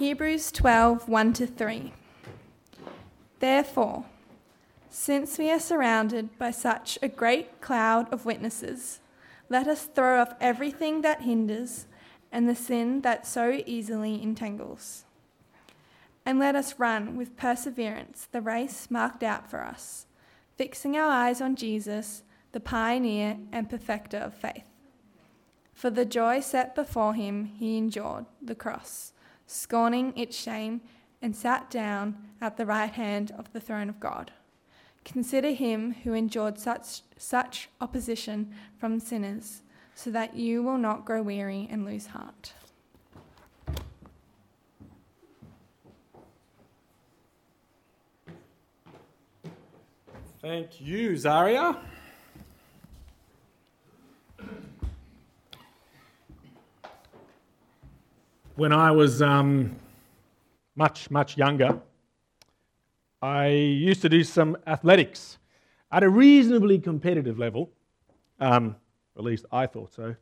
[0.00, 1.92] Hebrews 12 1 to 3.
[3.38, 4.06] Therefore,
[4.88, 9.00] since we are surrounded by such a great cloud of witnesses,
[9.50, 11.84] let us throw off everything that hinders
[12.32, 15.04] and the sin that so easily entangles.
[16.24, 20.06] And let us run with perseverance the race marked out for us,
[20.56, 22.22] fixing our eyes on Jesus,
[22.52, 24.70] the pioneer and perfecter of faith.
[25.74, 29.12] For the joy set before him, he endured the cross
[29.50, 30.80] scorning its shame,
[31.20, 34.30] and sat down at the right hand of the throne of God.
[35.04, 39.62] Consider him who endured such, such opposition from sinners,
[39.94, 42.52] so that you will not grow weary and lose heart.
[50.40, 51.76] Thank you, Zaria.
[58.56, 59.76] When I was um,
[60.76, 61.80] much, much younger,
[63.22, 65.38] I used to do some athletics
[65.92, 67.70] at a reasonably competitive level.
[68.38, 68.76] Um,
[69.16, 70.14] at least I thought so.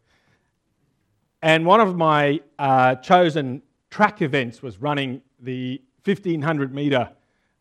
[1.43, 7.11] And one of my uh, chosen track events was running the 1500 metre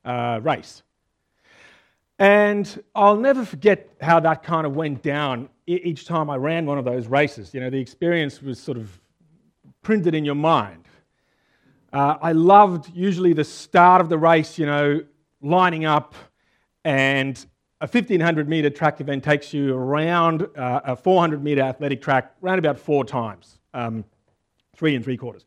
[0.03, 0.81] uh, race.
[2.19, 6.79] And I'll never forget how that kind of went down each time I ran one
[6.79, 7.53] of those races.
[7.53, 8.99] You know, the experience was sort of
[9.87, 10.83] printed in your mind.
[11.93, 14.99] Uh, I loved usually the start of the race, you know,
[15.41, 16.13] lining up,
[16.83, 17.37] and
[17.79, 22.59] a 1500 metre track event takes you around uh, a 400 metre athletic track, around
[22.59, 24.03] about four times, um,
[24.75, 25.45] three and three quarters.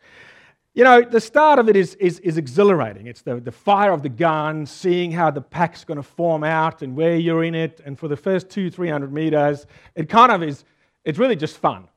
[0.72, 3.08] You know, the start of it is, is, is exhilarating.
[3.08, 6.80] It's the, the fire of the gun, seeing how the pack's going to form out
[6.80, 7.82] and where you're in it.
[7.84, 10.64] And for the first two, 300 metres, it kind of is,
[11.04, 11.88] it's really just fun.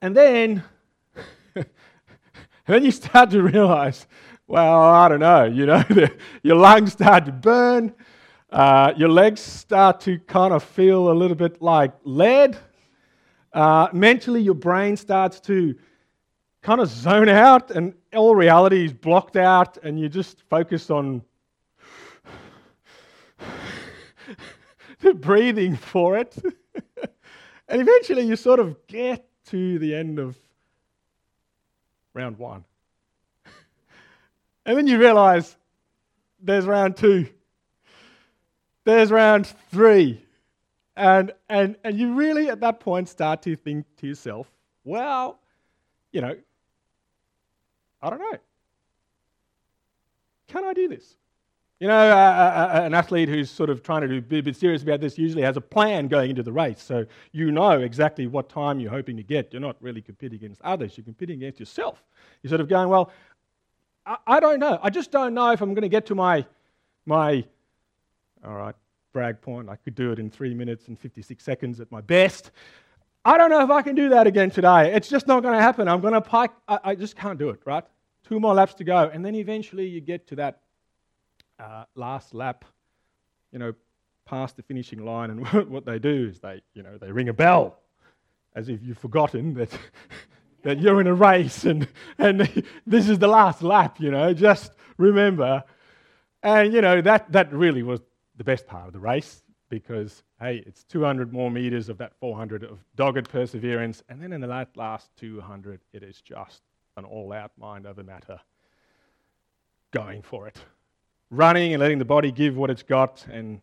[0.00, 0.62] And then
[2.66, 4.06] then you start to realize,
[4.46, 5.82] well, I don't know, you know,
[6.42, 7.94] your lungs start to burn,
[8.50, 12.56] uh, your legs start to kind of feel a little bit like lead.
[13.52, 15.74] Uh, mentally, your brain starts to
[16.62, 21.22] kind of zone out, and all reality is blocked out, and you just focus on
[25.00, 26.36] the breathing for it.
[27.68, 30.36] and eventually, you sort of get to the end of
[32.14, 32.64] round one.
[34.66, 35.56] and then you realize
[36.40, 37.26] there's round two,
[38.84, 40.20] there's round three.
[40.96, 44.48] And, and, and you really, at that point, start to think to yourself,
[44.84, 45.40] well,
[46.12, 46.36] you know,
[48.00, 48.38] I don't know.
[50.46, 51.16] Can I do this?
[51.80, 54.82] You know, uh, uh, an athlete who's sort of trying to be a bit serious
[54.82, 56.80] about this usually has a plan going into the race.
[56.80, 59.52] So you know exactly what time you're hoping to get.
[59.52, 62.02] You're not really competing against others, you're competing against yourself.
[62.42, 63.10] You're sort of going, well,
[64.06, 64.78] I, I don't know.
[64.82, 66.46] I just don't know if I'm going to get to my,
[67.06, 67.44] my,
[68.44, 68.74] all right,
[69.12, 69.68] brag point.
[69.68, 72.52] I could do it in three minutes and 56 seconds at my best.
[73.24, 74.92] I don't know if I can do that again today.
[74.92, 75.88] It's just not going to happen.
[75.88, 76.52] I'm going to pike.
[76.68, 77.84] I, I just can't do it, right?
[78.28, 79.10] Two more laps to go.
[79.12, 80.60] And then eventually you get to that
[81.58, 82.64] uh, last lap,
[83.52, 83.74] you know,
[84.24, 87.32] past the finishing line, and what they do is they, you know, they ring a
[87.32, 87.78] bell,
[88.54, 89.70] as if you've forgotten that.
[90.62, 92.40] that you're in a race and, and
[92.86, 95.62] this is the last lap, you know, just remember.
[96.42, 98.00] And, you know, that, that really was
[98.36, 102.64] the best part of the race because, hey, it's 200 more meters of that 400
[102.64, 104.02] of dogged perseverance.
[104.08, 106.62] And then in the last 200, it is just
[106.96, 108.40] an all out mind over matter
[109.92, 110.58] going for it
[111.36, 113.60] running and letting the body give what it's got, and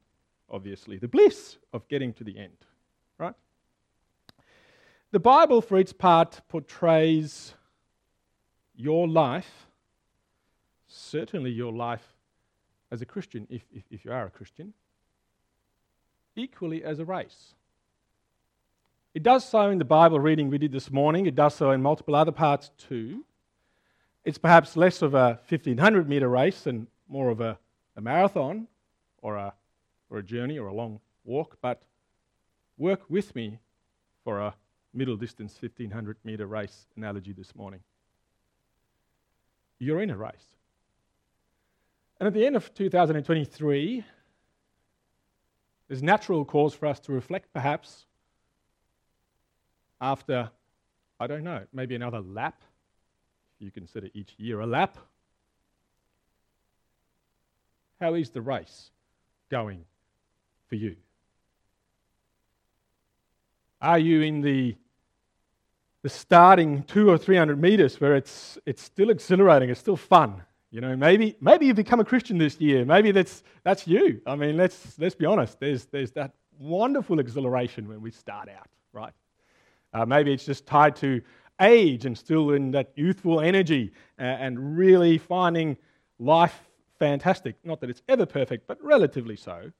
[0.49, 2.57] obviously the bliss of getting to the end,
[3.17, 3.35] right?
[5.11, 7.53] The Bible, for its part, portrays
[8.75, 9.67] your life,
[10.87, 12.05] certainly your life
[12.91, 14.73] as a Christian, if, if, if you are a Christian,
[16.35, 17.53] equally as a race.
[19.13, 21.81] It does so in the Bible reading we did this morning, it does so in
[21.81, 23.25] multiple other parts too.
[24.23, 27.57] It's perhaps less of a 1500 metre race and more of a,
[28.01, 28.67] a marathon
[29.21, 29.53] or a,
[30.09, 31.83] or a journey or a long walk, but
[32.77, 33.59] work with me
[34.23, 34.55] for a
[34.93, 37.79] middle distance 1500 meter race analogy this morning.
[39.79, 40.55] You're in a race.
[42.19, 44.03] And at the end of 2023,
[45.87, 48.05] there's natural cause for us to reflect perhaps
[49.99, 50.49] after,
[51.19, 52.61] I don't know, maybe another lap,
[53.55, 54.97] if you consider each year a lap,
[58.01, 58.89] how is the race
[59.49, 59.85] going
[60.67, 60.95] for you?
[63.79, 64.75] Are you in the
[66.03, 70.41] the starting two or three hundred meters where it's, it's still exhilarating, it's still fun.
[70.71, 72.85] You know, maybe, maybe you've become a Christian this year.
[72.85, 74.19] Maybe that's, that's you.
[74.25, 75.59] I mean, let's, let's be honest.
[75.59, 79.13] There's, there's that wonderful exhilaration when we start out, right?
[79.93, 81.21] Uh, maybe it's just tied to
[81.59, 85.77] age and still in that youthful energy and, and really finding
[86.17, 86.59] life
[87.01, 87.55] fantastic.
[87.63, 89.71] Not that it's ever perfect, but relatively so.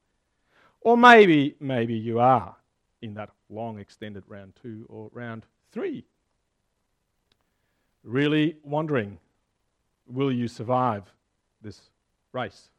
[0.82, 2.56] Or maybe, maybe you are
[3.04, 6.04] in that long extended round two or round three.
[8.04, 9.20] Really wondering
[10.08, 11.04] will you survive
[11.62, 11.80] this
[12.34, 12.72] race?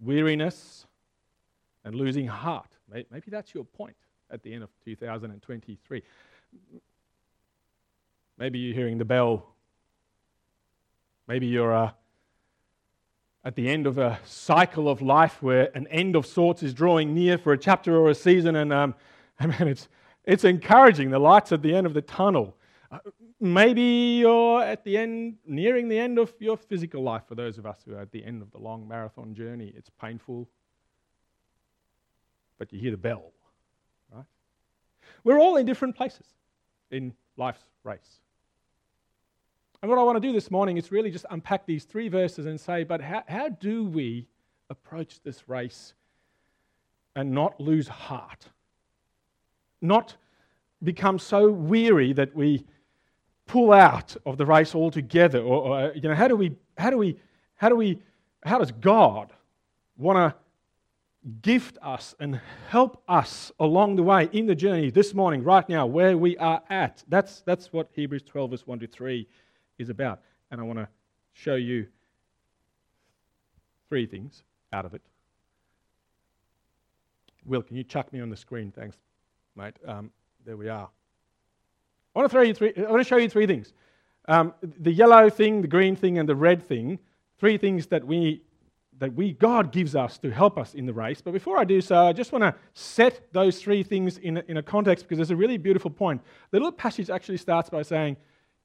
[0.00, 0.84] Weariness
[1.84, 2.70] and losing heart.
[2.92, 3.96] Maybe that's your point
[4.32, 6.02] at the end of 2023.
[8.36, 9.46] Maybe you're hearing the bell.
[11.28, 11.92] Maybe you're uh,
[13.46, 17.14] at the end of a cycle of life where an end of sorts is drawing
[17.14, 18.92] near for a chapter or a season, and um,
[19.40, 19.88] I mean, it's,
[20.24, 21.10] it's encouraging.
[21.10, 22.56] The light's at the end of the tunnel.
[22.90, 22.98] Uh,
[23.40, 27.66] maybe you're at the end, nearing the end of your physical life for those of
[27.66, 29.72] us who are at the end of the long marathon journey.
[29.76, 30.48] It's painful,
[32.58, 33.30] but you hear the bell,
[34.12, 34.26] right?
[35.22, 36.26] We're all in different places
[36.90, 38.18] in life's race.
[39.86, 42.46] And what I want to do this morning is really just unpack these three verses
[42.46, 44.26] and say, but how, how do we
[44.68, 45.94] approach this race
[47.14, 48.46] and not lose heart?
[49.80, 50.16] Not
[50.82, 52.64] become so weary that we
[53.46, 55.38] pull out of the race altogether?
[55.38, 57.20] Or, or you know, how do we, how do we,
[57.54, 58.00] how do we,
[58.42, 59.32] how does God
[59.96, 62.40] want to gift us and
[62.70, 66.60] help us along the way in the journey this morning, right now, where we are
[66.70, 67.04] at?
[67.06, 69.28] That's, that's what Hebrews 12, verse 1 to 3
[69.78, 70.20] is about.
[70.50, 70.88] And I want to
[71.32, 71.86] show you
[73.88, 74.42] three things
[74.72, 75.02] out of it.
[77.44, 78.72] Will, can you chuck me on the screen?
[78.72, 78.96] Thanks,
[79.54, 79.74] mate.
[79.86, 80.10] Um,
[80.44, 80.88] there we are.
[82.14, 83.72] I want to, throw you three, I want to show you three things.
[84.26, 86.98] Um, the yellow thing, the green thing, and the red thing.
[87.38, 88.42] Three things that we
[88.98, 91.20] that we God gives us to help us in the race.
[91.20, 94.56] But before I do so, I just want to set those three things in in
[94.56, 96.22] a context because there's a really beautiful point.
[96.50, 98.16] The little passage actually starts by saying,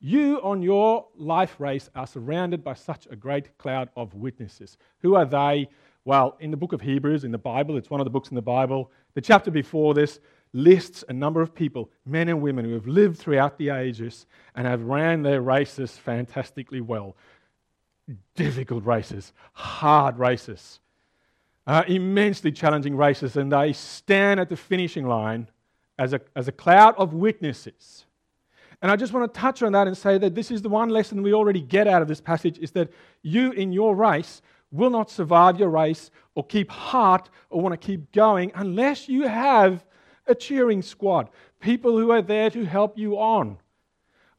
[0.02, 4.78] "You on your life race are surrounded by such a great cloud of witnesses.
[5.00, 5.70] Who are they?"
[6.04, 8.36] Well, in the book of Hebrews, in the Bible, it's one of the books in
[8.36, 8.92] the Bible.
[9.14, 10.20] The chapter before this,
[10.54, 14.26] lists a number of people, men and women, who have lived throughout the ages
[14.56, 17.16] and have ran their races fantastically well.
[18.36, 20.80] Difficult races, hard races,
[21.68, 25.48] uh, immensely challenging races, and they stand at the finishing line
[25.98, 28.06] as a, as a cloud of witnesses.
[28.82, 30.90] And I just want to touch on that and say that this is the one
[30.90, 32.90] lesson we already get out of this passage is that
[33.22, 34.42] you in your race
[34.72, 39.28] will not survive your race or keep heart or want to keep going unless you
[39.28, 39.86] have
[40.28, 41.30] a cheering squad,
[41.60, 43.58] people who are there to help you on.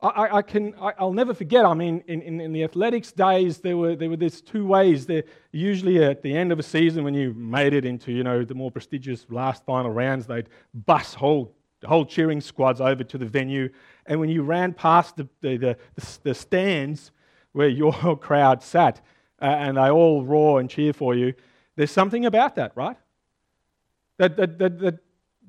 [0.00, 3.58] I, I can, I, will never forget, I mean, in, in, in, the athletics days,
[3.58, 5.06] there were, there were these two ways.
[5.06, 5.22] There,
[5.52, 8.54] usually at the end of a season, when you made it into, you know, the
[8.54, 11.54] more prestigious last final rounds, they'd bus whole,
[11.88, 13.68] whole cheering squads over to the venue.
[14.06, 15.76] And when you ran past the, the, the,
[16.22, 17.10] the stands
[17.52, 19.00] where your crowd sat,
[19.40, 21.34] uh, and they all roar and cheer for you,
[21.76, 22.96] there's something about that, right?
[24.18, 24.98] That, that, that, that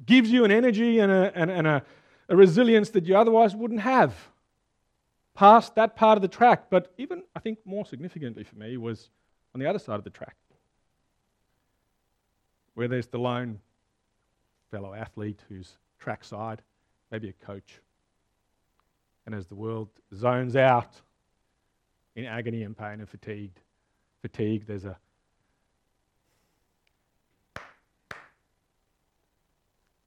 [0.05, 1.83] gives you an energy and a, and, and a,
[2.29, 4.13] a resilience that you otherwise wouldn't have
[5.35, 6.69] past that part of the track.
[6.69, 9.09] But even, I think, more significantly for me was
[9.53, 10.35] on the other side of the track,
[12.73, 13.59] where there's the lone
[14.71, 16.61] fellow athlete who's trackside,
[17.11, 17.79] maybe a coach.
[19.25, 20.99] And as the world zones out
[22.15, 23.53] in agony and pain and fatigue,
[24.21, 24.97] fatigue, there's a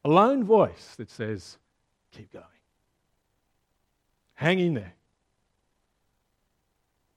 [0.05, 1.59] a lone voice that says,
[2.13, 2.45] Keep going.
[4.35, 4.95] Hang in there.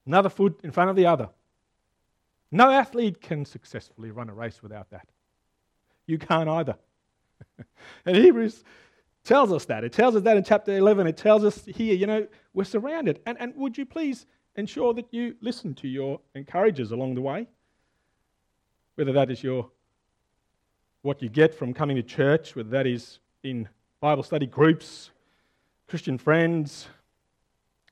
[0.07, 1.29] Another foot in front of the other.
[2.51, 5.07] No athlete can successfully run a race without that.
[6.07, 6.75] You can't either.
[8.05, 8.63] and Hebrews
[9.23, 9.83] tells us that.
[9.83, 11.07] It tells us that in chapter 11.
[11.07, 13.19] It tells us here, you know, we're surrounded.
[13.25, 14.25] And, and would you please
[14.55, 17.47] ensure that you listen to your encouragers along the way?
[18.95, 19.69] Whether that is your
[21.01, 23.69] what you get from coming to church, whether that is in
[24.01, 25.11] Bible study groups,
[25.87, 26.87] Christian friends,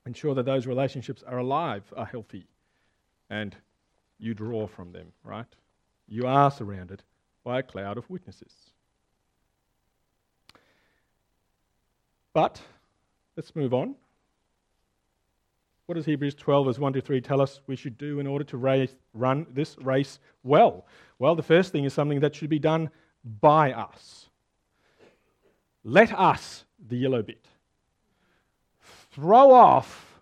[0.05, 2.47] ensure that those relationships are alive, are healthy,
[3.29, 3.55] and
[4.19, 5.47] you draw from them, right?
[6.07, 7.03] You are surrounded
[7.43, 8.53] by a cloud of witnesses.
[12.37, 12.61] But
[13.35, 13.95] let's move on.
[15.87, 18.43] What does Hebrews 12, verse 1 to 3 tell us we should do in order
[18.43, 20.85] to race, run this race well?
[21.17, 22.91] Well, the first thing is something that should be done
[23.41, 24.29] by us.
[25.83, 27.43] Let us the yellow bit.
[29.13, 30.21] Throw off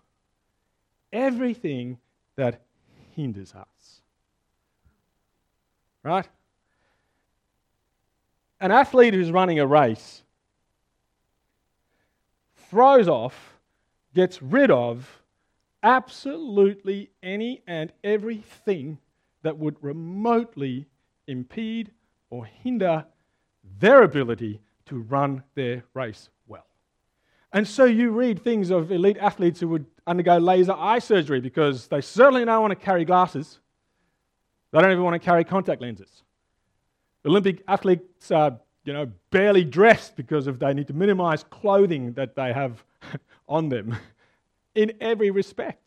[1.12, 1.98] everything
[2.36, 2.62] that
[3.14, 4.00] hinders us.
[6.02, 6.26] Right?
[8.58, 10.22] An athlete who's running a race
[12.70, 13.58] throws off,
[14.14, 15.22] gets rid of
[15.82, 18.98] absolutely any and everything
[19.42, 20.86] that would remotely
[21.26, 21.90] impede
[22.30, 23.06] or hinder
[23.78, 26.66] their ability to run their race well.
[27.52, 31.88] And so you read things of elite athletes who would undergo laser eye surgery because
[31.88, 33.60] they certainly don't want to carry glasses.
[34.72, 36.22] They don't even want to carry contact lenses.
[37.24, 42.36] Olympic athletes are, you know, barely dressed because of they need to minimize clothing that
[42.36, 42.84] they have
[43.48, 43.96] on them
[44.74, 45.82] in every respect.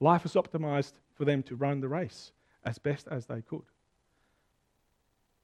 [0.00, 2.32] Life is optimized for them to run the race
[2.64, 3.62] as best as they could.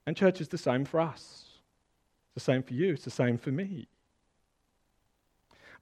[0.07, 1.45] And church is the same for us.
[2.27, 2.95] It's the same for you.
[2.95, 3.87] It's the same for me.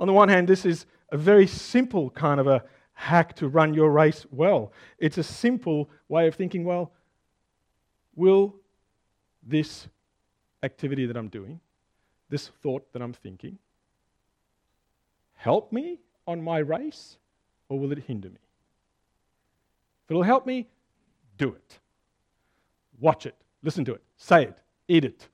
[0.00, 2.64] On the one hand, this is a very simple kind of a
[2.95, 4.73] hack to run your race well.
[4.99, 6.93] It's a simple way of thinking, well,
[8.17, 8.57] will
[9.47, 9.87] this
[10.62, 11.60] activity that I'm doing,
[12.28, 13.58] this thought that I'm thinking,
[15.34, 17.16] help me on my race
[17.68, 18.40] or will it hinder me?
[20.04, 20.66] If it'll help me,
[21.36, 21.78] do it.
[23.00, 25.28] Watch it, listen to it, say it, eat it,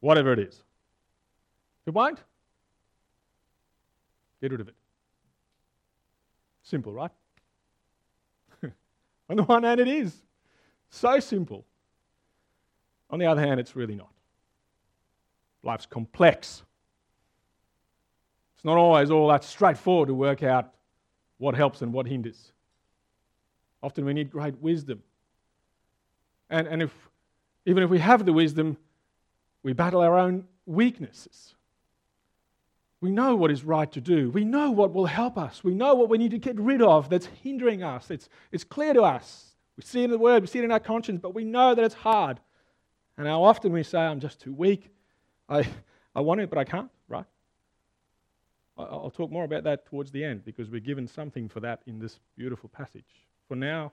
[0.00, 0.54] whatever it is.
[1.82, 2.18] If it won't,
[4.40, 4.74] get rid of it.
[6.62, 7.12] Simple, right?
[9.30, 10.14] On the one hand, it is
[10.90, 11.64] so simple.
[13.10, 14.10] On the other hand, it's really not.
[15.62, 16.62] Life's complex.
[18.56, 20.72] It's not always all that straightforward to work out
[21.38, 22.52] what helps and what hinders.
[23.82, 25.02] Often we need great wisdom.
[26.50, 26.92] And, and if,
[27.66, 28.76] even if we have the wisdom,
[29.62, 31.54] we battle our own weaknesses.
[33.00, 34.30] We know what is right to do.
[34.30, 35.62] We know what will help us.
[35.62, 38.10] We know what we need to get rid of that's hindering us.
[38.10, 39.54] It's, it's clear to us.
[39.76, 41.74] We see it in the Word, we see it in our conscience, but we know
[41.74, 42.40] that it's hard.
[43.18, 44.90] And how often we say, I'm just too weak.
[45.48, 45.66] I,
[46.14, 47.24] I want it, but I can't, right?
[48.78, 51.98] I'll talk more about that towards the end because we're given something for that in
[51.98, 53.26] this beautiful passage.
[53.48, 53.92] For now,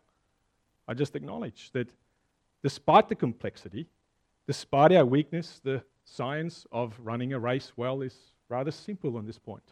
[0.87, 1.87] I just acknowledge that
[2.61, 3.87] despite the complexity,
[4.45, 8.17] despite our weakness, the science of running a race well is
[8.49, 9.63] rather simple on this point.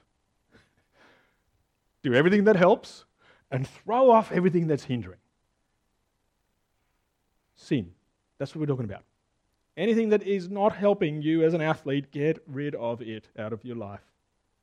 [2.03, 3.03] Do everything that helps
[3.51, 5.20] and throw off everything that's hindering.
[7.55, 7.91] Sin.
[8.38, 9.03] That's what we're talking about.
[9.78, 13.63] Anything that is not helping you as an athlete, get rid of it out of
[13.63, 14.01] your life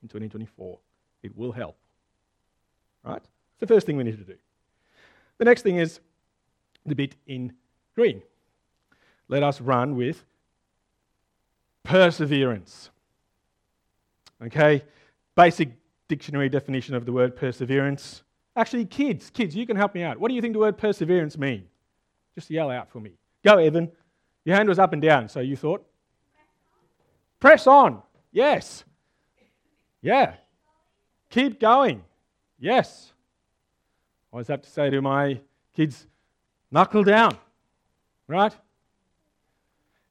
[0.03, 0.79] in 2024.
[1.23, 1.77] It will help.
[3.03, 3.17] Right?
[3.17, 4.37] It's the first thing we need to do.
[5.39, 6.01] The next thing is
[6.85, 7.53] the bit in
[7.95, 8.23] green.
[9.29, 10.25] Let us run with
[11.85, 12.91] perseverance.
[14.45, 14.83] Okay?
[15.35, 15.71] Basic
[16.09, 18.23] dictionary definition of the word perseverance.
[18.57, 20.19] Actually, kids, kids, you can help me out.
[20.19, 21.65] What do you think the word perseverance mean?
[22.35, 23.13] Just yell out for me.
[23.45, 23.91] Go, Evan.
[24.45, 25.85] Your hand was up and down, so you thought?
[27.41, 28.03] Press on.
[28.33, 28.85] Yes.
[30.03, 30.35] Yeah.
[31.31, 32.03] Keep going.
[32.59, 33.13] Yes.
[34.33, 35.41] I always have to say to my
[35.75, 36.07] kids,
[36.71, 37.37] knuckle down,
[38.27, 38.55] right?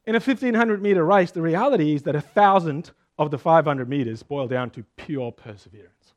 [0.06, 4.24] In a 1500 meter race, the reality is that a thousand of the 500 meters
[4.24, 6.14] boil down to pure perseverance.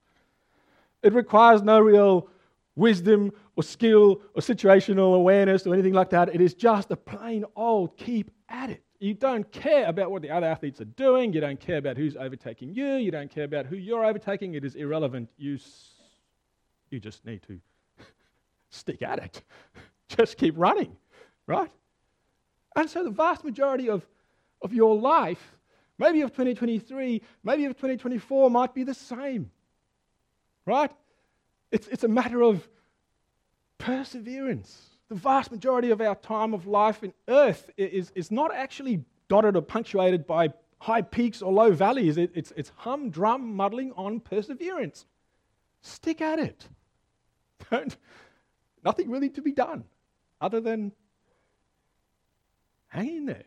[1.02, 2.28] It requires no real
[2.80, 6.34] wisdom or skill or situational awareness or anything like that.
[6.34, 8.82] It is just a plain old keep at it.
[8.98, 11.32] You don't care about what the other athletes are doing.
[11.32, 12.94] You don't care about who's overtaking you.
[12.96, 14.54] You don't care about who you're overtaking.
[14.54, 15.28] It is irrelevant.
[15.36, 15.58] You,
[16.90, 17.60] you just need to
[18.70, 19.42] stick at it.
[20.08, 20.96] Just keep running,
[21.46, 21.70] right?
[22.74, 24.04] And so the vast majority of,
[24.60, 25.56] of your life,
[25.98, 29.52] maybe of 2023, maybe of 2024, might be the same,
[30.66, 30.90] right?
[31.70, 32.68] It's, it's a matter of
[33.78, 34.90] perseverance.
[35.08, 39.56] The vast majority of our time of life in earth is, is not actually dotted
[39.56, 42.16] or punctuated by high peaks or low valleys.
[42.16, 45.06] It, it's, it's humdrum muddling on perseverance.
[45.82, 46.68] Stick at it.
[47.70, 47.96] Don't,
[48.84, 49.84] nothing really to be done
[50.40, 50.92] other than
[52.88, 53.44] hang in there,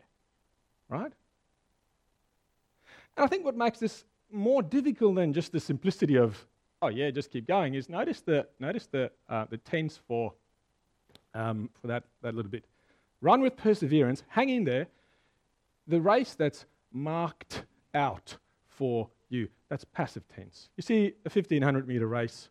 [0.88, 1.12] right?
[3.16, 6.44] And I think what makes this more difficult than just the simplicity of,
[6.84, 10.34] oh yeah, just keep going, is notice the, notice the, uh, the tense for,
[11.34, 12.64] um, for that, that little bit.
[13.22, 14.88] Run with perseverance, hang in there.
[15.86, 17.64] The race that's marked
[17.94, 18.36] out
[18.68, 20.68] for you, that's passive tense.
[20.76, 22.50] You see, a 1500 meter race,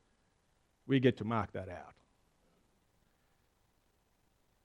[0.87, 1.93] we get to mark that out.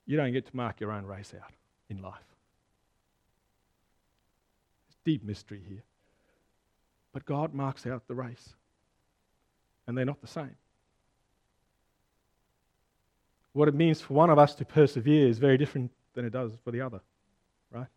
[0.07, 1.53] You don't get to mark your own race out
[1.91, 2.15] in life.
[4.87, 5.85] There's deep mystery here.
[7.13, 8.55] But God marks out the race,
[9.89, 10.55] and they're not the same.
[13.55, 16.53] What it means for one of us to persevere is very different than it does
[16.63, 17.01] for the other,
[17.73, 17.89] right?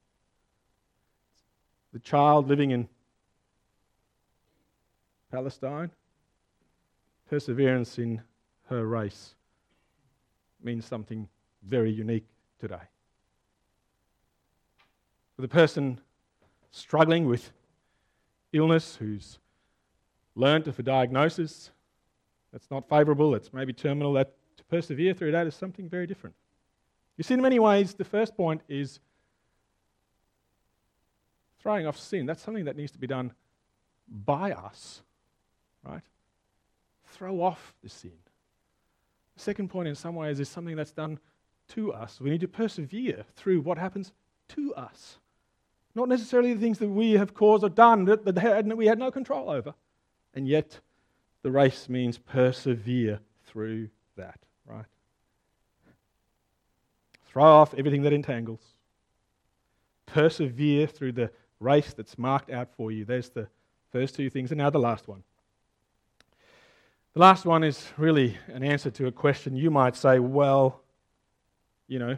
[1.91, 2.88] The child living in
[5.29, 5.91] Palestine,
[7.29, 8.21] perseverance in
[8.69, 9.36] her race
[10.63, 11.27] means something
[11.63, 12.25] very unique
[12.57, 12.88] today.
[15.36, 16.00] For the person
[16.71, 17.51] struggling with
[18.53, 19.39] illness who's
[20.36, 21.71] learned of a diagnosis
[22.51, 26.36] that's not favourable, that's maybe terminal, that to persevere through that is something very different.
[27.17, 29.00] You see, in many ways, the first point is
[31.62, 32.25] throwing off sin.
[32.25, 33.34] That's something that needs to be done
[34.08, 35.01] by us,
[35.84, 36.01] right?
[37.08, 38.13] Throw off the sin.
[39.36, 41.20] The second point, in some ways, is something that's done
[41.70, 42.20] to us.
[42.20, 44.12] We need to persevere through what happens
[44.50, 45.20] to us.
[45.93, 49.12] Not necessarily the things that we have caused or done that, that we had no
[49.12, 49.74] control over.
[50.34, 50.79] And yet,
[51.43, 54.86] the race means persevere through that, right?
[57.27, 58.62] Throw off everything that entangles.
[60.05, 63.05] Persevere through the race that's marked out for you.
[63.05, 63.48] There's the
[63.91, 64.51] first two things.
[64.51, 65.24] And now the last one.
[67.13, 70.81] The last one is really an answer to a question you might say, well,
[71.88, 72.17] you know,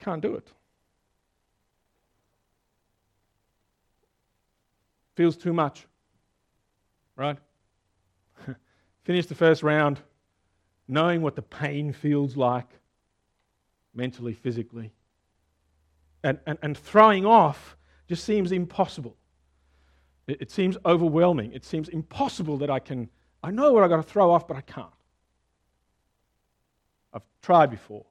[0.00, 0.52] can't do it.
[5.14, 5.86] Feels too much,
[7.16, 7.38] right?
[9.04, 10.00] Finish the first round
[10.88, 12.68] knowing what the pain feels like
[13.94, 14.92] mentally, physically.
[16.22, 17.76] And, and, and throwing off
[18.08, 19.16] just seems impossible.
[20.26, 21.52] It, it seems overwhelming.
[21.52, 23.08] It seems impossible that I can,
[23.42, 24.86] I know what I've got to throw off, but I can't.
[27.12, 28.04] I've tried before.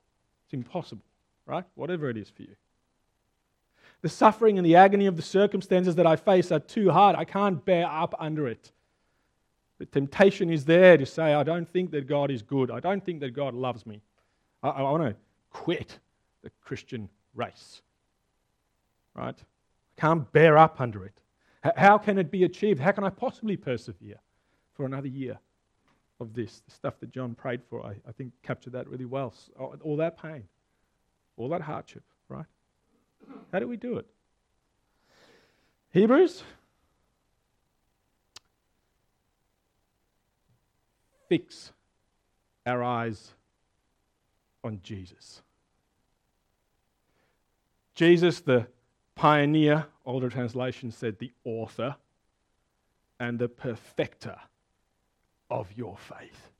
[0.45, 1.05] It's impossible,
[1.45, 1.65] right?
[1.75, 2.55] Whatever it is for you.
[4.03, 7.15] The suffering and the agony of the circumstances that I face are too hard.
[7.15, 8.71] I can't bear up under it.
[9.79, 12.69] The temptation is there to say, I don't think that God is good.
[12.69, 14.01] I don't think that God loves me.
[14.61, 15.15] I, I want to
[15.49, 15.99] quit
[16.41, 17.81] the Christian race.
[19.15, 19.35] Right?
[19.37, 21.19] I can't bear up under it.
[21.77, 22.81] How can it be achieved?
[22.81, 24.19] How can I possibly persevere
[24.73, 25.39] for another year
[26.19, 26.61] of this?
[26.67, 29.33] The stuff that John prayed for, I, I think, captured that really well.
[29.57, 30.43] All, all that pain,
[31.37, 32.45] all that hardship, right?
[33.51, 34.07] How do we do it?
[35.91, 36.43] Hebrews?
[41.29, 41.71] Fix
[42.65, 43.33] our eyes
[44.63, 45.41] on Jesus.
[47.95, 48.67] Jesus, the
[49.15, 51.95] pioneer, older translation said the author
[53.19, 54.37] and the perfecter
[55.49, 56.52] of your faith.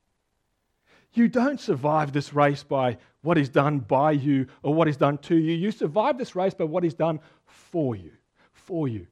[1.14, 5.18] You don't survive this race by what is done by you or what is done
[5.18, 5.54] to you.
[5.54, 8.12] You survive this race by what is done for you.
[8.52, 9.06] For you.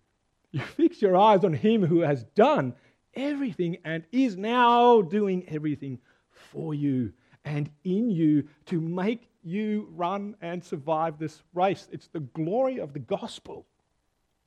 [0.51, 2.75] You fix your eyes on Him who has done
[3.15, 5.99] everything and is now doing everything
[6.31, 7.13] for you
[7.45, 11.89] and in you to make you run and survive this race.
[11.93, 13.67] It's the glory of the gospel.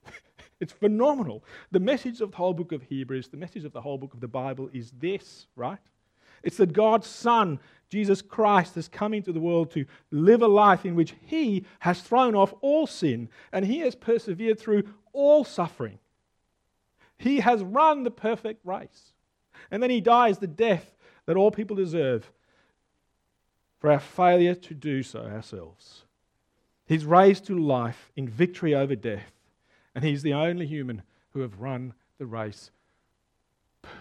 [0.60, 1.44] it's phenomenal.
[1.72, 4.20] The message of the whole book of Hebrews, the message of the whole book of
[4.20, 5.80] the Bible is this, right?
[6.46, 10.86] It's that God's Son, Jesus Christ, has come into the world to live a life
[10.86, 16.00] in which He has thrown off all sin and He has persevered through all suffering.
[17.18, 19.12] He has run the perfect race.
[19.72, 22.32] And then He dies the death that all people deserve
[23.80, 26.06] for our failure to do so ourselves.
[26.86, 29.32] He's raised to life in victory over death,
[29.96, 32.70] and he's the only human who have run the race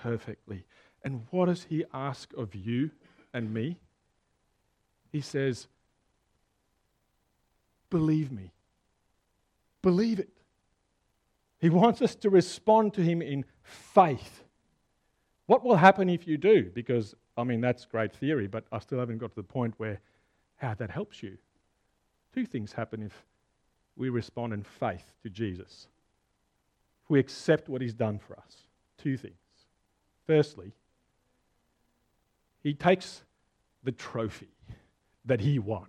[0.03, 0.65] perfectly.
[1.05, 2.91] And what does he ask of you
[3.33, 3.79] and me?
[5.13, 5.69] He says,
[7.91, 8.51] Believe me.
[9.83, 10.31] Believe it.
[11.61, 14.43] He wants us to respond to him in faith.
[15.47, 16.71] What will happen if you do?
[16.75, 20.01] Because I mean, that's great theory, but I still haven't got to the point where
[20.57, 21.37] how that helps you.
[22.35, 23.25] Two things happen if
[23.97, 25.89] we respond in faith to Jesus.
[27.09, 28.67] We accept what he's done for us.
[28.99, 29.35] Two things.
[30.27, 30.73] Firstly,
[32.65, 33.23] he takes
[33.85, 34.49] the trophy
[35.27, 35.87] that he won.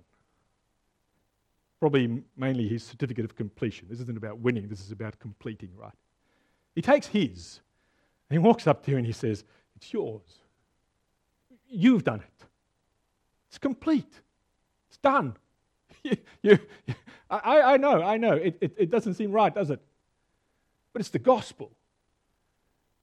[1.80, 3.88] Probably mainly his certificate of completion.
[3.90, 5.94] This isn't about winning, this is about completing, right?
[6.76, 7.62] He takes his
[8.30, 9.46] and he walks up to you and he says,
[9.78, 10.42] It's yours.
[11.68, 12.46] You've done it.
[13.48, 14.22] It's complete.
[14.90, 15.36] It's done.
[16.04, 16.60] you, you,
[17.30, 18.34] I, I know, I know.
[18.34, 19.80] It, it, it doesn't seem right, does it?
[20.92, 21.72] But it's the gospel.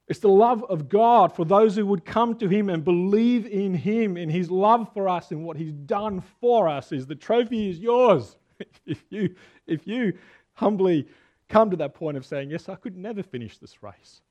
[0.07, 3.73] It's the love of God for those who would come to Him and believe in
[3.73, 6.91] Him, in His love for us and what He's done for us.
[6.91, 8.37] Is the trophy is yours
[8.85, 9.35] if you
[9.65, 10.13] if you
[10.53, 11.07] humbly
[11.47, 14.21] come to that point of saying, Yes, I could never finish this race.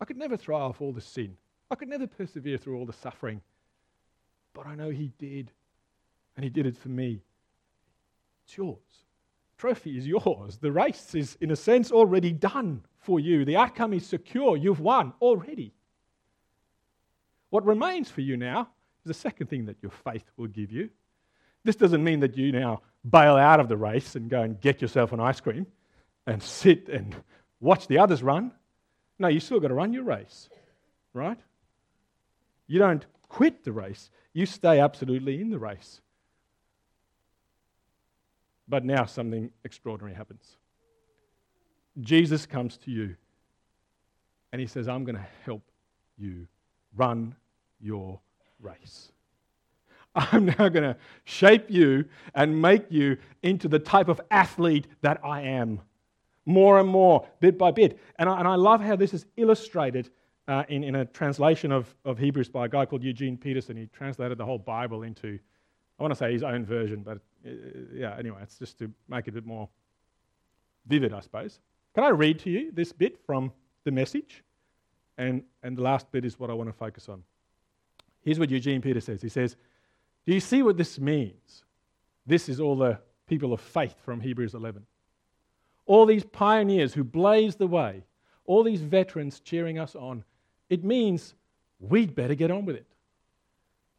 [0.00, 1.36] I could never throw off all the sin.
[1.70, 3.42] I could never persevere through all the suffering.
[4.54, 5.50] But I know He did.
[6.36, 7.20] And He did it for me.
[8.44, 8.78] It's yours.
[9.58, 10.58] Trophy is yours.
[10.58, 13.44] The race is, in a sense, already done for you.
[13.44, 14.56] The outcome is secure.
[14.56, 15.74] You've won already.
[17.50, 18.68] What remains for you now
[19.04, 20.90] is the second thing that your faith will give you.
[21.64, 24.80] This doesn't mean that you now bail out of the race and go and get
[24.80, 25.66] yourself an ice cream
[26.26, 27.16] and sit and
[27.60, 28.52] watch the others run.
[29.18, 30.48] No, you still got to run your race,
[31.12, 31.38] right?
[32.68, 36.00] You don't quit the race, you stay absolutely in the race.
[38.68, 40.56] But now something extraordinary happens.
[42.00, 43.16] Jesus comes to you
[44.52, 45.62] and he says, I'm going to help
[46.16, 46.46] you
[46.96, 47.34] run
[47.80, 48.20] your
[48.60, 49.12] race.
[50.14, 55.20] I'm now going to shape you and make you into the type of athlete that
[55.24, 55.80] I am.
[56.44, 57.98] More and more, bit by bit.
[58.18, 60.10] And I, and I love how this is illustrated
[60.48, 63.76] uh, in, in a translation of, of Hebrews by a guy called Eugene Peterson.
[63.76, 65.38] He translated the whole Bible into,
[65.98, 69.30] I want to say his own version, but yeah, anyway, it's just to make it
[69.30, 69.68] a bit more
[70.86, 71.60] vivid, I suppose.
[71.94, 73.52] Can I read to you this bit from
[73.84, 74.42] the message?
[75.16, 77.22] And, and the last bit is what I want to focus on.
[78.22, 79.56] Here's what Eugene Peter says He says,
[80.26, 81.64] Do you see what this means?
[82.26, 84.84] This is all the people of faith from Hebrews 11.
[85.86, 88.04] All these pioneers who blazed the way,
[88.44, 90.24] all these veterans cheering us on.
[90.68, 91.34] It means
[91.80, 92.86] we'd better get on with it.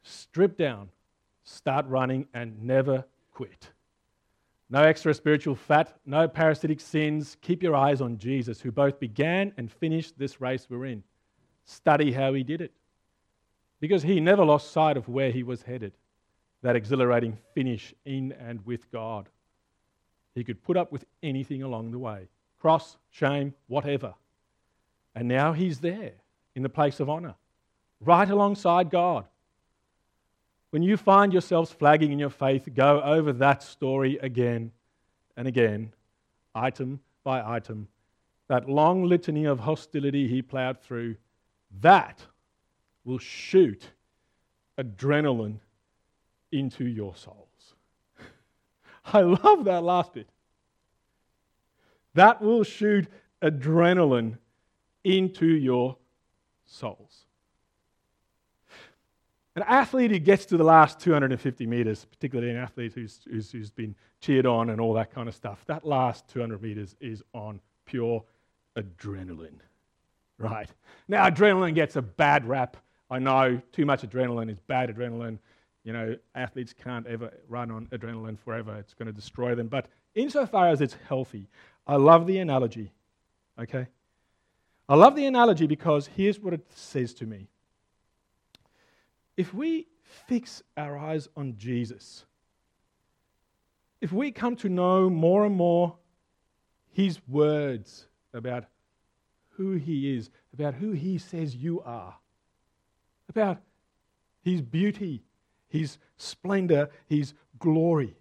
[0.04, 0.90] Strip down,
[1.44, 3.06] start running, and never
[3.40, 3.70] quit.
[4.70, 7.38] No extra spiritual fat, no parasitic sins.
[7.40, 11.04] Keep your eyes on Jesus, who both began and finished this race we're in.
[11.64, 12.74] Study how he did it.
[13.80, 15.94] Because he never lost sight of where he was headed
[16.64, 19.30] that exhilarating finish in and with God.
[20.36, 22.28] He could put up with anything along the way
[22.60, 24.16] cross, shame, whatever.
[25.16, 26.12] And now he's there
[26.56, 27.36] in the place of honor,
[28.02, 29.24] right alongside God.
[30.72, 34.72] When you find yourselves flagging in your faith, go over that story again
[35.36, 35.94] and again,
[36.54, 37.88] item by item.
[38.48, 41.16] That long litany of hostility he plowed through,
[41.82, 42.26] that
[43.04, 43.90] will shoot
[44.78, 45.60] adrenaline
[46.52, 47.76] into your souls.
[49.06, 50.30] I love that last bit.
[52.14, 53.08] That will shoot
[53.42, 54.38] adrenaline
[55.04, 55.98] into your
[56.66, 57.26] souls.
[59.60, 63.70] An athlete who gets to the last 250 meters, particularly an athlete who's, who's, who's
[63.70, 67.60] been cheered on and all that kind of stuff, that last 200 meters is on
[67.84, 68.24] pure
[68.78, 69.60] adrenaline.
[70.38, 70.70] Right.
[71.10, 72.78] Now, adrenaline gets a bad rap.
[73.12, 75.40] I know too much adrenaline is bad adrenaline.
[75.84, 79.68] You know, athletes can't ever run on adrenaline forever, it's going to destroy them.
[79.68, 81.50] But insofar as it's healthy,
[81.86, 82.94] I love the analogy.
[83.60, 83.88] Okay?
[84.88, 87.50] I love the analogy because here's what it says to me.
[89.40, 89.88] If we
[90.28, 92.26] fix our eyes on Jesus,
[94.02, 95.96] if we come to know more and more
[96.92, 98.66] his words about
[99.52, 102.18] who he is, about who he says you are,
[103.30, 103.62] about
[104.42, 105.24] his beauty,
[105.70, 108.18] his splendor, his glory.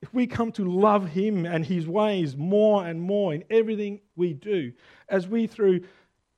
[0.00, 4.32] If we come to love him and his ways more and more in everything we
[4.32, 4.72] do,
[5.06, 5.82] as we through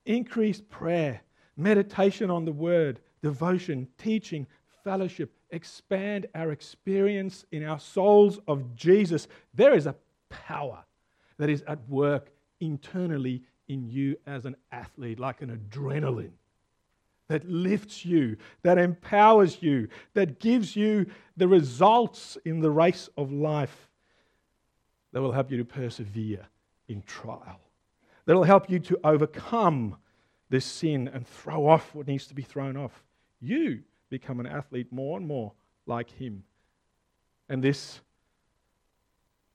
[0.07, 1.21] increased prayer,
[1.57, 4.47] meditation on the word, devotion, teaching,
[4.85, 9.97] fellowship, expand our experience in our souls of Jesus, there is a
[10.29, 10.85] power
[11.39, 16.31] that is at work internally in you as an athlete, like an adrenaline
[17.27, 21.05] that lifts you, that empowers you, that gives you
[21.37, 23.91] the results in the race of life
[25.13, 26.47] that will help you to persevere
[26.87, 27.59] in trial,
[28.27, 29.97] that will help you to overcome
[30.49, 33.03] this sin and throw off what needs to be thrown off.
[33.41, 35.53] You become an athlete more and more
[35.87, 36.43] like Him.
[37.49, 38.01] And this,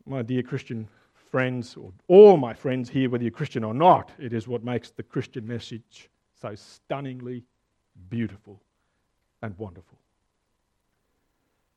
[0.06, 0.88] my dear Christian
[1.32, 4.92] friends, or all my friends here, whether you're Christian or not, it is what makes
[4.92, 6.10] the Christian message
[6.42, 7.44] so stunningly
[8.10, 8.62] beautiful
[9.42, 9.98] and wonderful.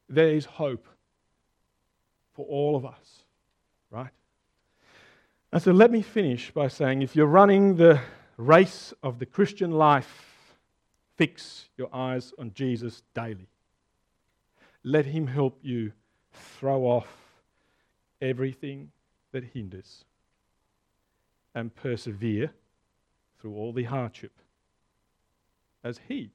[0.08, 0.86] There is hope
[2.34, 3.24] for all of us,
[3.90, 4.10] right?
[5.52, 8.00] And so let me finish by saying if you're running the
[8.36, 10.33] race of the Christian life,
[11.16, 13.48] fix your eyes on Jesus daily.
[14.82, 15.92] Let Him help you
[16.32, 17.08] throw off
[18.20, 18.90] everything
[19.32, 20.04] that hinders
[21.54, 22.50] and persevere
[23.40, 24.32] through all the hardship
[25.82, 26.30] as He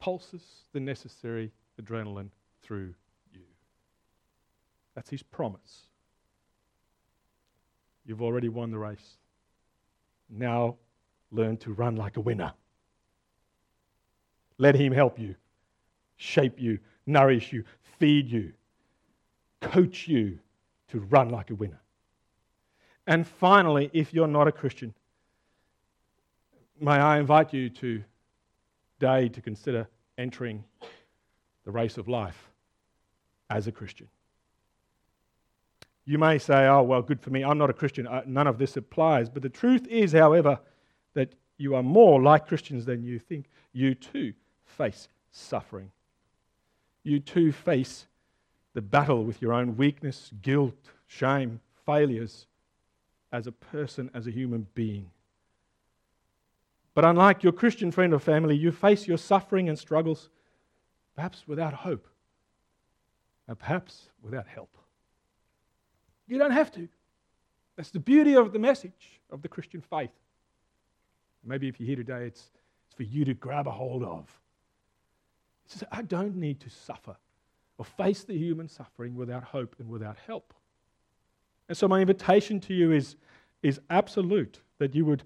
[0.00, 2.30] pulses the necessary adrenaline
[2.62, 2.94] through
[3.32, 3.42] you.
[4.94, 5.82] That's His promise.
[8.04, 9.18] You've already won the race.
[10.30, 10.76] Now
[11.30, 12.52] learn to run like a winner.
[14.58, 15.34] Let Him help you,
[16.16, 17.64] shape you, nourish you,
[17.98, 18.52] feed you,
[19.60, 20.38] coach you
[20.88, 21.80] to run like a winner.
[23.06, 24.92] And finally, if you're not a Christian,
[26.80, 28.02] may I invite you to
[28.98, 30.64] today to consider entering
[31.64, 32.50] the race of life
[33.50, 34.08] as a Christian.
[36.04, 37.44] You may say, oh, well, good for me.
[37.44, 38.08] I'm not a Christian.
[38.26, 39.28] None of this applies.
[39.28, 40.58] But the truth is, however,
[41.14, 43.46] that you are more like Christians than you think.
[43.72, 44.32] You too
[44.68, 45.90] face suffering.
[47.02, 48.06] You too face
[48.74, 52.46] the battle with your own weakness, guilt, shame, failures
[53.32, 55.10] as a person, as a human being.
[56.94, 60.30] But unlike your Christian friend or family, you face your suffering and struggles
[61.14, 62.06] perhaps without hope,
[63.48, 64.76] and perhaps without help.
[66.28, 66.88] You don't have to.
[67.76, 70.12] That's the beauty of the message of the Christian faith.
[71.44, 72.50] Maybe if you're here today, it's,
[72.86, 74.28] it's for you to grab a hold of.
[75.68, 77.16] He says, I don't need to suffer
[77.76, 80.54] or face the human suffering without hope and without help.
[81.68, 83.16] And so, my invitation to you is,
[83.62, 85.22] is absolute that you would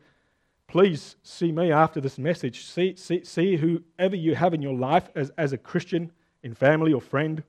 [0.66, 2.64] please see me after this message.
[2.64, 6.10] See, see, see whoever you have in your life as, as a Christian,
[6.42, 7.44] in family or friend,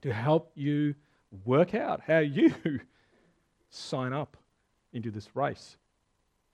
[0.00, 0.94] to help you
[1.44, 2.80] work out how you
[3.68, 4.36] sign up
[4.92, 5.76] into this race,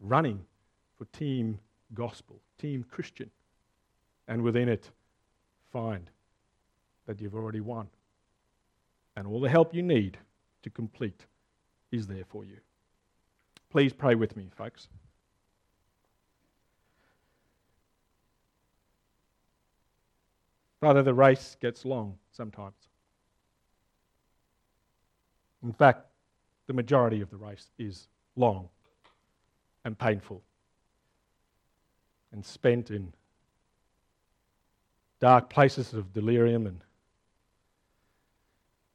[0.01, 0.45] running
[0.99, 1.61] for Team
[1.95, 3.31] Gospel, Team Christian,
[4.27, 4.91] and within it,
[5.73, 6.11] find
[7.07, 7.89] that you've already won.
[9.17, 10.19] And all the help you need
[10.63, 11.27] to complete
[11.91, 12.59] is there for you.
[13.71, 14.89] Please pray with me, folks.
[20.81, 22.75] Father, the race gets long sometimes.
[25.63, 26.07] In fact,
[26.67, 28.69] the majority of the race is long
[29.85, 30.43] and painful
[32.33, 33.13] and spent in
[35.23, 36.81] dark places of delirium and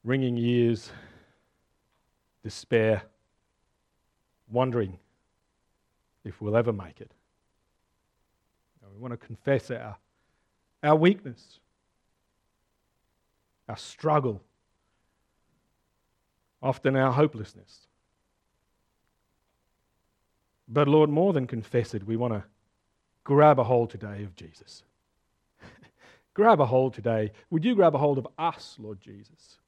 [0.04, 0.90] ringing ears,
[2.44, 3.02] despair,
[4.50, 4.98] wondering
[6.26, 7.10] if we'll ever make it.
[8.94, 9.96] we want to confess our,
[10.82, 11.60] our weakness,
[13.66, 14.42] our struggle,
[16.62, 17.86] often our hopelessness.
[20.68, 22.44] But Lord, more than confess it, we want to
[23.24, 24.82] grab a hold today of Jesus.
[26.38, 27.32] Grab a hold today.
[27.50, 29.58] Would you grab a hold of us, Lord Jesus?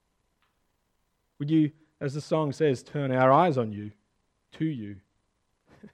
[1.40, 3.90] Would you, as the song says, turn our eyes on you,
[4.52, 4.94] to you?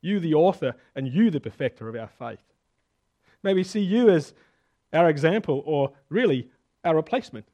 [0.00, 2.40] you, the author, and you, the perfecter of our faith.
[3.42, 4.32] Maybe see you as
[4.94, 6.48] our example, or really
[6.84, 7.46] our replacement.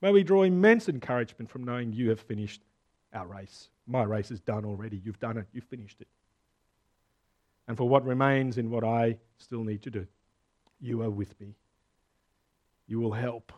[0.00, 2.62] May we draw immense encouragement from knowing you have finished
[3.14, 3.68] our race.
[3.86, 5.00] My race is done already.
[5.04, 6.08] You've done it, you've finished it
[7.68, 10.06] and for what remains in what I still need to do.
[10.82, 11.54] You are with me.
[12.86, 13.52] You will help.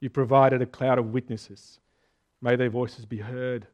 [0.00, 1.78] You provided a cloud of witnesses.
[2.42, 3.68] May their voices be heard,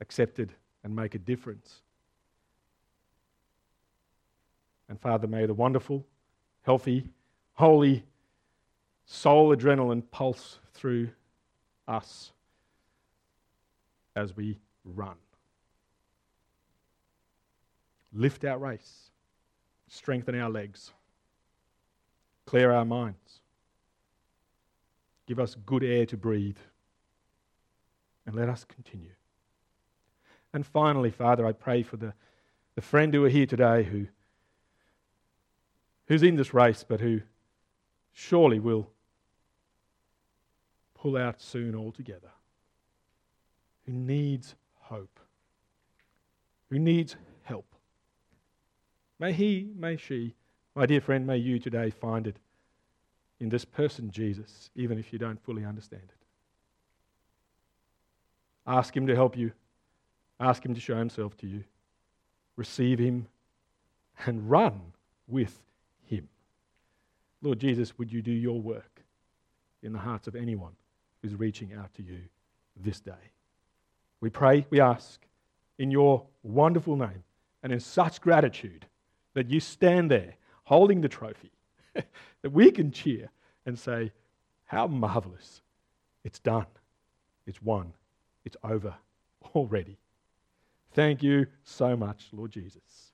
[0.00, 1.82] accepted, and make a difference.
[4.88, 6.06] And Father, may the wonderful,
[6.62, 7.08] healthy,
[7.54, 8.04] holy
[9.04, 11.10] soul adrenaline pulse through
[11.86, 12.32] us
[14.16, 15.16] as we run
[18.12, 19.10] lift our race,
[19.88, 20.92] strengthen our legs,
[22.46, 23.40] clear our minds,
[25.26, 26.58] give us good air to breathe,
[28.26, 29.12] and let us continue.
[30.52, 32.14] And finally, Father, I pray for the,
[32.74, 34.06] the friend who are here today who,
[36.06, 37.20] who's in this race, but who
[38.12, 38.90] surely will
[40.94, 42.30] pull out soon altogether,
[43.86, 45.20] who needs hope,
[46.70, 47.74] who needs help.
[49.18, 50.34] May he, may she,
[50.74, 52.36] my dear friend, may you today find it
[53.40, 56.24] in this person, Jesus, even if you don't fully understand it.
[58.66, 59.52] Ask him to help you,
[60.38, 61.64] ask him to show himself to you.
[62.56, 63.28] Receive him
[64.26, 64.80] and run
[65.26, 65.58] with
[66.04, 66.28] him.
[67.40, 69.02] Lord Jesus, would you do your work
[69.82, 70.72] in the hearts of anyone
[71.22, 72.18] who's reaching out to you
[72.76, 73.12] this day?
[74.20, 75.24] We pray, we ask
[75.78, 77.22] in your wonderful name
[77.62, 78.86] and in such gratitude
[79.38, 81.52] that you stand there holding the trophy,
[81.94, 83.30] that we can cheer
[83.66, 84.10] and say,
[84.64, 85.62] How marvelous!
[86.24, 86.66] It's done,
[87.46, 87.92] it's won,
[88.44, 88.96] it's over
[89.54, 89.96] already.
[90.92, 93.12] Thank you so much, Lord Jesus.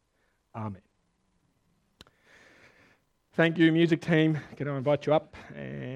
[0.56, 0.80] Amen.
[3.34, 4.38] Thank you, music team.
[4.56, 5.36] Can I invite you up?
[5.54, 5.84] And